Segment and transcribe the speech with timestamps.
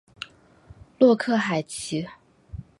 [0.97, 2.07] 洛克海吉。